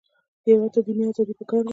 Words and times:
هېواد 0.45 0.69
ته 0.73 0.79
دیني 0.85 1.03
ازادي 1.09 1.33
پکار 1.39 1.61
ده 1.65 1.69